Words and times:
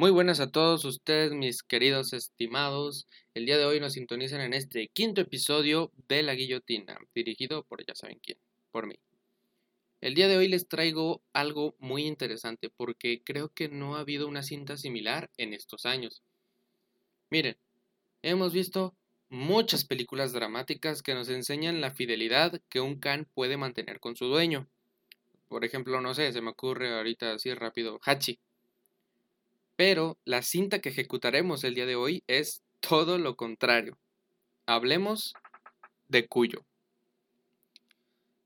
Muy 0.00 0.10
buenas 0.10 0.40
a 0.40 0.50
todos 0.50 0.86
ustedes, 0.86 1.32
mis 1.32 1.62
queridos 1.62 2.14
estimados. 2.14 3.06
El 3.34 3.44
día 3.44 3.58
de 3.58 3.66
hoy 3.66 3.80
nos 3.80 3.92
sintonizan 3.92 4.40
en 4.40 4.54
este 4.54 4.88
quinto 4.88 5.20
episodio 5.20 5.92
de 6.08 6.22
La 6.22 6.34
Guillotina, 6.34 6.98
dirigido 7.14 7.64
por 7.64 7.84
ya 7.84 7.94
saben 7.94 8.18
quién, 8.22 8.38
por 8.70 8.86
mí. 8.86 8.94
El 10.00 10.14
día 10.14 10.26
de 10.26 10.38
hoy 10.38 10.48
les 10.48 10.68
traigo 10.68 11.20
algo 11.34 11.76
muy 11.80 12.06
interesante 12.06 12.70
porque 12.70 13.22
creo 13.22 13.50
que 13.50 13.68
no 13.68 13.94
ha 13.94 14.00
habido 14.00 14.26
una 14.26 14.42
cinta 14.42 14.78
similar 14.78 15.30
en 15.36 15.52
estos 15.52 15.84
años. 15.84 16.22
Miren, 17.28 17.58
hemos 18.22 18.54
visto 18.54 18.94
muchas 19.28 19.84
películas 19.84 20.32
dramáticas 20.32 21.02
que 21.02 21.12
nos 21.12 21.28
enseñan 21.28 21.82
la 21.82 21.90
fidelidad 21.90 22.58
que 22.70 22.80
un 22.80 22.98
can 22.98 23.26
puede 23.34 23.58
mantener 23.58 24.00
con 24.00 24.16
su 24.16 24.28
dueño. 24.28 24.66
Por 25.48 25.66
ejemplo, 25.66 26.00
no 26.00 26.14
sé, 26.14 26.32
se 26.32 26.40
me 26.40 26.52
ocurre 26.52 26.90
ahorita 26.90 27.34
así 27.34 27.52
rápido, 27.52 28.00
Hachi 28.02 28.40
pero 29.80 30.18
la 30.26 30.42
cinta 30.42 30.80
que 30.80 30.90
ejecutaremos 30.90 31.64
el 31.64 31.74
día 31.74 31.86
de 31.86 31.96
hoy 31.96 32.22
es 32.26 32.62
todo 32.80 33.16
lo 33.16 33.34
contrario. 33.34 33.96
Hablemos 34.66 35.32
de 36.06 36.28
Cuyo. 36.28 36.66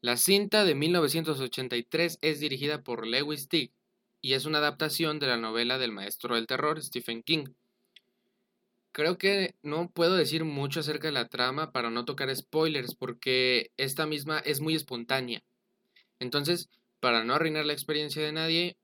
La 0.00 0.16
cinta 0.16 0.64
de 0.64 0.74
1983 0.74 2.18
es 2.20 2.40
dirigida 2.40 2.82
por 2.82 3.06
Lewis 3.06 3.46
Teague 3.46 3.70
y 4.20 4.32
es 4.32 4.44
una 4.44 4.58
adaptación 4.58 5.20
de 5.20 5.28
la 5.28 5.36
novela 5.36 5.78
del 5.78 5.92
maestro 5.92 6.34
del 6.34 6.48
terror 6.48 6.82
Stephen 6.82 7.22
King. 7.22 7.44
Creo 8.90 9.16
que 9.16 9.54
no 9.62 9.88
puedo 9.88 10.16
decir 10.16 10.44
mucho 10.44 10.80
acerca 10.80 11.06
de 11.06 11.12
la 11.12 11.28
trama 11.28 11.70
para 11.70 11.90
no 11.90 12.04
tocar 12.04 12.34
spoilers 12.34 12.96
porque 12.96 13.70
esta 13.76 14.04
misma 14.04 14.40
es 14.40 14.60
muy 14.60 14.74
espontánea. 14.74 15.44
Entonces, 16.18 16.70
para 16.98 17.22
no 17.22 17.34
arruinar 17.34 17.66
la 17.66 17.72
experiencia 17.72 18.20
de 18.20 18.32
nadie, 18.32 18.76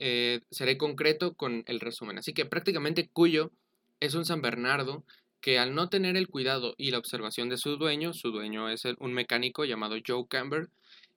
eh, 0.00 0.40
seré 0.50 0.78
concreto 0.78 1.34
con 1.34 1.62
el 1.66 1.78
resumen. 1.78 2.18
Así 2.18 2.32
que 2.32 2.46
prácticamente 2.46 3.08
Cuyo 3.12 3.52
es 4.00 4.14
un 4.14 4.24
San 4.24 4.40
Bernardo 4.40 5.04
que 5.40 5.58
al 5.58 5.74
no 5.74 5.88
tener 5.88 6.16
el 6.16 6.28
cuidado 6.28 6.74
y 6.78 6.90
la 6.90 6.98
observación 6.98 7.48
de 7.50 7.58
su 7.58 7.76
dueño, 7.76 8.12
su 8.14 8.30
dueño 8.30 8.68
es 8.70 8.82
un 8.98 9.12
mecánico 9.12 9.64
llamado 9.64 9.96
Joe 10.04 10.26
Camber, 10.26 10.70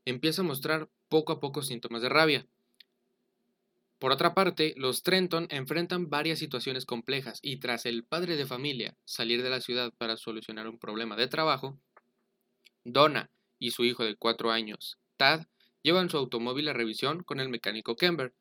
empieza 0.05 0.41
a 0.41 0.45
mostrar 0.45 0.89
poco 1.09 1.33
a 1.33 1.39
poco 1.39 1.61
síntomas 1.61 2.01
de 2.01 2.09
rabia. 2.09 2.45
Por 3.99 4.11
otra 4.11 4.33
parte, 4.33 4.73
los 4.75 5.01
Trenton 5.01 5.47
enfrentan 5.49 6.09
varias 6.09 6.39
situaciones 6.39 6.85
complejas 6.85 7.39
y 7.41 7.57
tras 7.57 7.85
el 7.85 8.03
padre 8.03 8.35
de 8.35 8.45
familia 8.45 8.97
salir 9.05 9.43
de 9.43 9.49
la 9.49 9.61
ciudad 9.61 9.93
para 9.97 10.17
solucionar 10.17 10.67
un 10.67 10.77
problema 10.77 11.15
de 11.15 11.27
trabajo, 11.27 11.77
Donna 12.83 13.29
y 13.59 13.71
su 13.71 13.85
hijo 13.85 14.03
de 14.03 14.17
cuatro 14.17 14.51
años, 14.51 14.97
Tad, 15.15 15.45
llevan 15.83 16.09
su 16.09 16.17
automóvil 16.17 16.67
a 16.67 16.73
revisión 16.73 17.23
con 17.23 17.39
el 17.39 17.47
mecánico 17.47 17.95
Camber, 17.95 18.33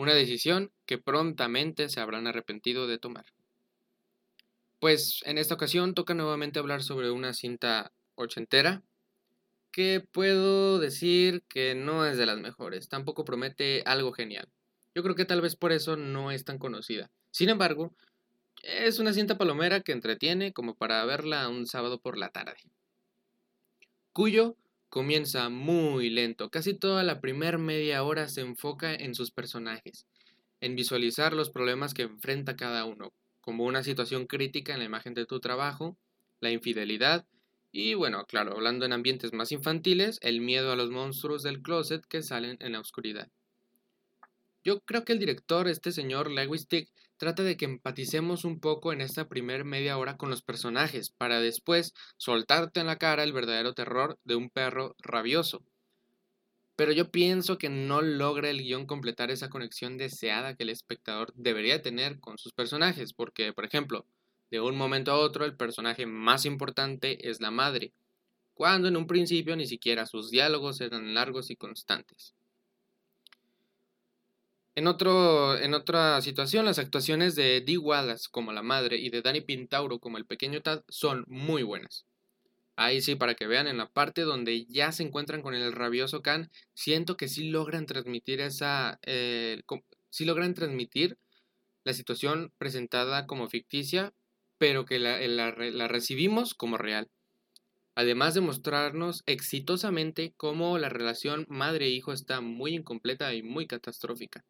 una 0.00 0.14
decisión 0.14 0.72
que 0.86 0.96
prontamente 0.96 1.90
se 1.90 2.00
habrán 2.00 2.26
arrepentido 2.26 2.86
de 2.86 2.98
tomar. 2.98 3.26
Pues 4.78 5.20
en 5.26 5.36
esta 5.36 5.54
ocasión 5.54 5.92
toca 5.92 6.14
nuevamente 6.14 6.58
hablar 6.58 6.82
sobre 6.82 7.10
una 7.10 7.34
cinta 7.34 7.92
ochentera 8.14 8.82
que 9.70 10.00
puedo 10.10 10.78
decir 10.78 11.42
que 11.48 11.74
no 11.74 12.06
es 12.06 12.16
de 12.16 12.24
las 12.24 12.38
mejores, 12.40 12.88
tampoco 12.88 13.26
promete 13.26 13.82
algo 13.84 14.12
genial. 14.12 14.48
Yo 14.94 15.02
creo 15.02 15.14
que 15.14 15.26
tal 15.26 15.42
vez 15.42 15.54
por 15.54 15.70
eso 15.70 15.96
no 15.96 16.30
es 16.30 16.44
tan 16.44 16.58
conocida. 16.58 17.10
Sin 17.30 17.50
embargo, 17.50 17.94
es 18.62 19.00
una 19.00 19.12
cinta 19.12 19.36
palomera 19.36 19.80
que 19.82 19.92
entretiene 19.92 20.54
como 20.54 20.76
para 20.76 21.04
verla 21.04 21.46
un 21.50 21.66
sábado 21.66 22.00
por 22.00 22.16
la 22.16 22.30
tarde. 22.30 22.56
Cuyo 24.14 24.56
comienza 24.90 25.48
muy 25.48 26.10
lento. 26.10 26.50
Casi 26.50 26.74
toda 26.74 27.04
la 27.04 27.20
primera 27.20 27.58
media 27.58 28.02
hora 28.02 28.28
se 28.28 28.42
enfoca 28.42 28.92
en 28.94 29.14
sus 29.14 29.30
personajes, 29.30 30.06
en 30.60 30.76
visualizar 30.76 31.32
los 31.32 31.48
problemas 31.48 31.94
que 31.94 32.02
enfrenta 32.02 32.56
cada 32.56 32.84
uno, 32.84 33.12
como 33.40 33.64
una 33.64 33.82
situación 33.82 34.26
crítica 34.26 34.74
en 34.74 34.80
la 34.80 34.84
imagen 34.84 35.14
de 35.14 35.26
tu 35.26 35.40
trabajo, 35.40 35.96
la 36.40 36.50
infidelidad 36.50 37.24
y, 37.72 37.94
bueno, 37.94 38.24
claro, 38.26 38.52
hablando 38.52 38.84
en 38.84 38.92
ambientes 38.92 39.32
más 39.32 39.52
infantiles, 39.52 40.18
el 40.22 40.40
miedo 40.40 40.72
a 40.72 40.76
los 40.76 40.90
monstruos 40.90 41.44
del 41.44 41.62
closet 41.62 42.04
que 42.04 42.22
salen 42.22 42.56
en 42.60 42.72
la 42.72 42.80
oscuridad. 42.80 43.30
Yo 44.62 44.80
creo 44.80 45.04
que 45.06 45.14
el 45.14 45.18
director, 45.18 45.68
este 45.68 45.90
señor 45.90 46.30
Lewis 46.30 46.68
Tick, 46.68 46.90
trata 47.16 47.42
de 47.42 47.56
que 47.56 47.64
empaticemos 47.64 48.44
un 48.44 48.60
poco 48.60 48.92
en 48.92 49.00
esta 49.00 49.26
primer 49.26 49.64
media 49.64 49.96
hora 49.96 50.18
con 50.18 50.28
los 50.28 50.42
personajes, 50.42 51.08
para 51.08 51.40
después 51.40 51.94
soltarte 52.18 52.80
en 52.80 52.86
la 52.86 52.96
cara 52.96 53.24
el 53.24 53.32
verdadero 53.32 53.72
terror 53.72 54.18
de 54.24 54.34
un 54.36 54.50
perro 54.50 54.96
rabioso. 54.98 55.62
Pero 56.76 56.92
yo 56.92 57.10
pienso 57.10 57.56
que 57.56 57.70
no 57.70 58.02
logra 58.02 58.50
el 58.50 58.62
guion 58.62 58.86
completar 58.86 59.30
esa 59.30 59.48
conexión 59.48 59.96
deseada 59.96 60.54
que 60.56 60.64
el 60.64 60.70
espectador 60.70 61.32
debería 61.36 61.80
tener 61.80 62.20
con 62.20 62.36
sus 62.36 62.52
personajes, 62.52 63.14
porque, 63.14 63.54
por 63.54 63.64
ejemplo, 63.64 64.04
de 64.50 64.60
un 64.60 64.76
momento 64.76 65.10
a 65.10 65.18
otro 65.18 65.46
el 65.46 65.56
personaje 65.56 66.04
más 66.04 66.44
importante 66.44 67.30
es 67.30 67.40
la 67.40 67.50
madre, 67.50 67.92
cuando 68.52 68.88
en 68.88 68.96
un 68.98 69.06
principio 69.06 69.56
ni 69.56 69.66
siquiera 69.66 70.04
sus 70.04 70.30
diálogos 70.30 70.82
eran 70.82 71.14
largos 71.14 71.50
y 71.50 71.56
constantes. 71.56 72.34
En, 74.76 74.86
otro, 74.86 75.58
en 75.58 75.74
otra 75.74 76.20
situación, 76.22 76.64
las 76.64 76.78
actuaciones 76.78 77.34
de 77.34 77.60
Dee 77.60 77.76
Wallace 77.76 78.28
como 78.30 78.52
la 78.52 78.62
madre 78.62 78.96
y 78.98 79.10
de 79.10 79.20
Danny 79.20 79.40
Pintauro 79.40 79.98
como 79.98 80.16
el 80.16 80.26
pequeño 80.26 80.62
Tad 80.62 80.82
son 80.88 81.24
muy 81.26 81.62
buenas. 81.62 82.06
Ahí 82.76 83.02
sí, 83.02 83.14
para 83.14 83.34
que 83.34 83.46
vean, 83.46 83.66
en 83.66 83.76
la 83.76 83.90
parte 83.90 84.22
donde 84.22 84.64
ya 84.64 84.92
se 84.92 85.02
encuentran 85.02 85.42
con 85.42 85.54
el 85.54 85.72
rabioso 85.72 86.22
Khan, 86.22 86.50
siento 86.72 87.16
que 87.16 87.28
sí 87.28 87.50
logran 87.50 87.84
transmitir 87.84 88.40
esa. 88.40 88.98
Eh, 89.02 89.60
sí 90.08 90.24
logran 90.24 90.54
transmitir 90.54 91.18
la 91.84 91.92
situación 91.92 92.52
presentada 92.56 93.26
como 93.26 93.48
ficticia, 93.48 94.14
pero 94.56 94.86
que 94.86 94.98
la, 94.98 95.20
la 95.20 95.88
recibimos 95.88 96.54
como 96.54 96.78
real. 96.78 97.10
Además 97.94 98.34
de 98.34 98.40
mostrarnos 98.40 99.24
exitosamente 99.26 100.32
cómo 100.38 100.78
la 100.78 100.88
relación 100.88 101.44
madre-hijo 101.50 102.12
está 102.12 102.40
muy 102.40 102.74
incompleta 102.74 103.34
y 103.34 103.42
muy 103.42 103.66
catastrófica. 103.66 104.44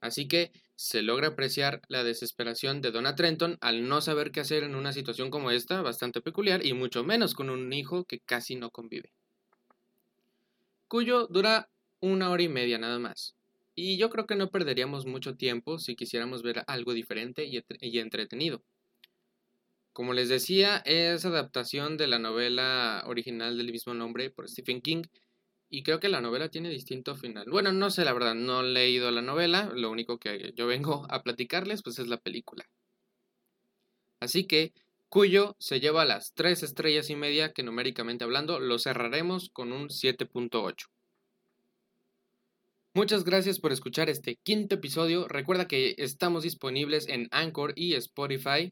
Así 0.00 0.28
que 0.28 0.52
se 0.76 1.02
logra 1.02 1.28
apreciar 1.28 1.82
la 1.88 2.04
desesperación 2.04 2.80
de 2.80 2.92
Donna 2.92 3.16
Trenton 3.16 3.58
al 3.60 3.88
no 3.88 4.00
saber 4.00 4.30
qué 4.30 4.40
hacer 4.40 4.62
en 4.62 4.76
una 4.76 4.92
situación 4.92 5.30
como 5.30 5.50
esta, 5.50 5.82
bastante 5.82 6.20
peculiar, 6.20 6.64
y 6.64 6.72
mucho 6.72 7.02
menos 7.02 7.34
con 7.34 7.50
un 7.50 7.72
hijo 7.72 8.04
que 8.04 8.20
casi 8.20 8.54
no 8.54 8.70
convive. 8.70 9.12
Cuyo 10.86 11.26
dura 11.26 11.68
una 12.00 12.30
hora 12.30 12.42
y 12.42 12.48
media 12.48 12.78
nada 12.78 12.98
más. 12.98 13.34
Y 13.74 13.96
yo 13.96 14.10
creo 14.10 14.26
que 14.26 14.34
no 14.34 14.50
perderíamos 14.50 15.06
mucho 15.06 15.36
tiempo 15.36 15.78
si 15.78 15.94
quisiéramos 15.94 16.42
ver 16.42 16.64
algo 16.66 16.94
diferente 16.94 17.44
y, 17.44 17.98
entretenido. 17.98 18.62
Como 19.92 20.14
les 20.14 20.28
decía, 20.28 20.78
es 20.78 21.24
adaptación 21.24 21.96
de 21.96 22.06
la 22.06 22.18
novela 22.18 23.04
original 23.06 23.56
del 23.56 23.72
mismo 23.72 23.94
nombre 23.94 24.30
por 24.30 24.48
Stephen 24.48 24.80
King 24.80 25.02
y 25.70 25.82
creo 25.82 26.00
que 26.00 26.08
la 26.08 26.20
novela 26.20 26.48
tiene 26.48 26.70
distinto 26.70 27.14
final. 27.14 27.46
Bueno, 27.50 27.72
no 27.72 27.90
sé, 27.90 28.04
la 28.04 28.12
verdad, 28.12 28.34
no 28.34 28.60
he 28.60 28.64
leído 28.64 29.10
la 29.10 29.22
novela. 29.22 29.70
Lo 29.74 29.90
único 29.90 30.18
que 30.18 30.52
yo 30.56 30.66
vengo 30.66 31.06
a 31.10 31.22
platicarles, 31.22 31.82
pues 31.82 31.98
es 31.98 32.08
la 32.08 32.18
película. 32.18 32.68
Así 34.20 34.44
que, 34.44 34.72
Cuyo 35.08 35.56
se 35.58 35.80
lleva 35.80 36.04
las 36.04 36.34
3 36.34 36.62
estrellas 36.62 37.08
y 37.08 37.16
media 37.16 37.54
que 37.54 37.62
numéricamente 37.62 38.24
hablando 38.24 38.60
lo 38.60 38.78
cerraremos 38.78 39.48
con 39.48 39.72
un 39.72 39.88
7.8. 39.88 40.86
Muchas 42.92 43.24
gracias 43.24 43.58
por 43.58 43.72
escuchar 43.72 44.10
este 44.10 44.36
quinto 44.36 44.74
episodio. 44.74 45.26
Recuerda 45.26 45.66
que 45.66 45.94
estamos 45.96 46.42
disponibles 46.42 47.08
en 47.08 47.28
Anchor 47.30 47.72
y 47.74 47.94
Spotify. 47.94 48.70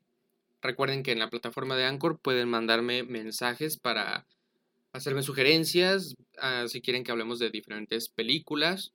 Recuerden 0.60 1.02
que 1.02 1.12
en 1.12 1.20
la 1.20 1.30
plataforma 1.30 1.74
de 1.74 1.86
Anchor 1.86 2.20
pueden 2.20 2.50
mandarme 2.50 3.02
mensajes 3.02 3.78
para 3.78 4.26
hacerme 4.96 5.22
sugerencias 5.22 6.16
ah, 6.38 6.64
si 6.68 6.80
quieren 6.80 7.04
que 7.04 7.12
hablemos 7.12 7.38
de 7.38 7.50
diferentes 7.50 8.08
películas. 8.08 8.92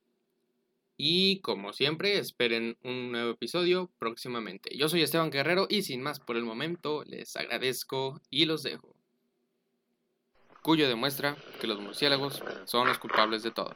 Y 0.96 1.40
como 1.40 1.72
siempre, 1.72 2.18
esperen 2.18 2.76
un 2.84 3.10
nuevo 3.10 3.30
episodio 3.30 3.90
próximamente. 3.98 4.76
Yo 4.76 4.88
soy 4.88 5.02
Esteban 5.02 5.30
Guerrero 5.30 5.66
y 5.68 5.82
sin 5.82 6.02
más 6.02 6.20
por 6.20 6.36
el 6.36 6.44
momento, 6.44 7.02
les 7.04 7.34
agradezco 7.36 8.20
y 8.30 8.44
los 8.44 8.62
dejo. 8.62 8.94
Cuyo 10.62 10.88
demuestra 10.88 11.36
que 11.60 11.66
los 11.66 11.80
murciélagos 11.80 12.42
son 12.66 12.86
los 12.86 12.98
culpables 12.98 13.42
de 13.42 13.50
todo. 13.50 13.74